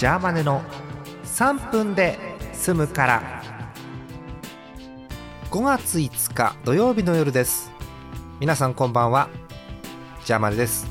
[0.00, 0.62] ジャーマネの
[1.24, 2.18] 3分で
[2.54, 3.42] 済むから。
[5.50, 7.70] 5月5日土曜日の夜です。
[8.40, 9.28] 皆さんこんばんは。
[10.24, 10.86] ジャーマネです。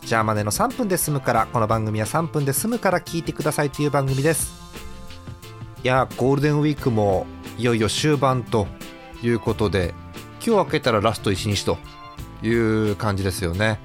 [0.00, 4.54] ジャーマネの3分で済むからこの番組は3分で済むから聞いてくださいという番組です。
[5.84, 7.26] いやゴールデンウィークも
[7.58, 8.66] いよいよ終盤と
[9.22, 9.92] いうことで
[10.42, 11.76] 今日開けたらラスト1日と
[12.42, 12.48] い
[12.92, 13.78] う感じですよね。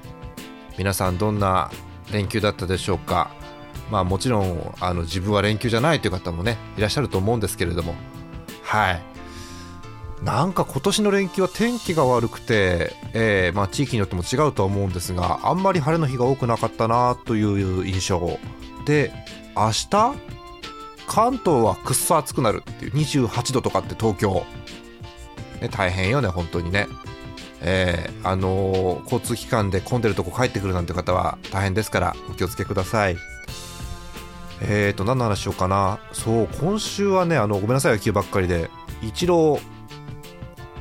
[0.78, 1.70] 皆さんどんな
[2.10, 3.41] 連休だったでしょうか。
[3.90, 7.94] まあもちろんあの自分は連休じゃないという方もねいらっしゃると思うんですけれども。
[8.62, 9.02] はい。
[10.22, 17.42] なんか今年の連休は天気が悪くて、えーまあ、地域によっても違うとは思うんですがあんまり晴れの日が多くなかったなとい
[17.80, 18.38] う印象。
[18.86, 19.12] で
[19.56, 20.14] 明日
[21.06, 24.46] 関東はくっそ暑くなるっていう28度とかって東京、
[25.60, 26.88] ね、大変よね本当にね。
[27.64, 33.31] えー、あのー、交通機関で混んでるとこ帰ってくるなんて方は大変ですからお気をつけください。
[34.64, 35.98] えーと何の話しようかな。
[36.12, 38.70] そう今週はねあのごめんなさい野球ばっかりで。
[39.02, 39.58] イチロ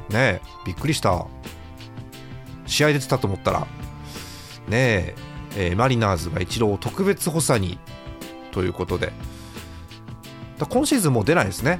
[0.09, 1.25] ーねびっくりした。
[2.67, 3.67] 試合出てたと思ったら。
[4.67, 5.15] ね
[5.57, 7.79] えー、マリナーズがイチローを特別補佐に
[8.51, 9.11] ということで。
[10.69, 11.79] 今シーズンもう出ないですね。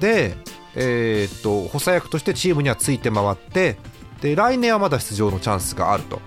[0.00, 0.36] で
[0.74, 3.78] えー、っと補佐役としてチームにはついて回って
[4.20, 6.20] で来年はまだ出場のチャンスがあると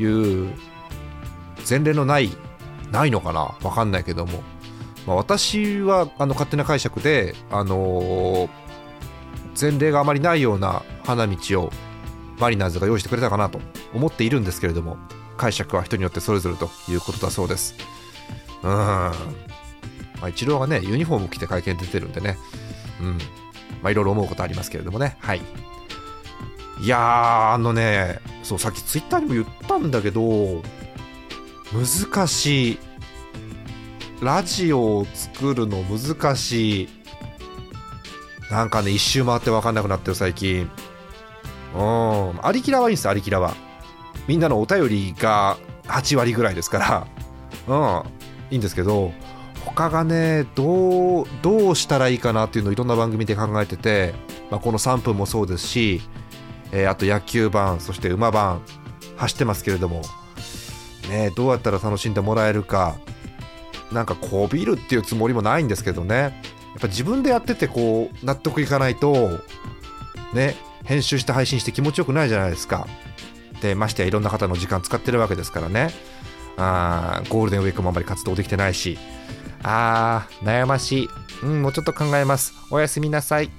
[0.00, 0.04] い
[0.46, 0.54] う
[1.68, 2.30] 前例のない
[2.90, 3.54] ないのかな？
[3.60, 4.42] 分かんないけども、
[5.06, 8.48] まあ、私はあの勝手な解釈で、あのー、
[9.60, 11.70] 前例があまりないような花道を
[12.38, 13.60] マリナーズが用意してくれたかなと
[13.94, 14.96] 思っているんですけれども
[15.36, 17.74] 解釈は人によってそれぞれということだそうです。
[18.62, 18.68] うん。
[18.70, 19.12] ま
[20.22, 22.36] あ、イチローがねユニフォーム着て会見出てるんでね。
[23.00, 23.18] うん。
[23.82, 25.16] まあ、いろいろ思うことありますけれどもね。
[25.20, 25.40] はい。
[26.80, 30.62] いや、あのね、そう、さっきツイッターにも言ったんだけど、
[31.72, 32.78] 難しい。
[34.22, 36.88] ラジオを作るの難しい。
[38.50, 40.70] なんかね、一周回って分かんなくなってる最近。
[41.74, 42.46] うん。
[42.46, 43.54] ありきらはいいんです、ありきらは。
[44.26, 47.06] みんなのお便りが8割ぐらいですか
[47.68, 48.10] ら、うん。
[48.50, 49.12] いいんですけど、
[49.64, 54.14] 他がねどうどうしたらいいかなっていうのをいろんな番組で考えてて、
[54.50, 56.00] まあ、この3分もそうですし、
[56.72, 58.62] えー、あと野球版そして馬版
[59.16, 60.02] 走ってますけれども、
[61.08, 62.98] ね、どうやったら楽しんでもらえるか
[63.92, 66.32] なんかこびるっていうつもりもないんですけどねやっ
[66.80, 69.40] ぱ自分でやっててこう納得いかないと
[70.34, 70.54] ね
[70.84, 72.86] 編集して配信して気持ちよくないじゃないですか
[73.62, 75.90] でましてやいろんな方の時間使ってるわけですからね
[76.56, 78.98] あーゴールデンウィークもあんまり活動できてないし
[79.62, 81.08] あー、悩ましい。
[81.42, 82.54] うん、もうちょっと考えます。
[82.70, 83.50] おやすみなさい。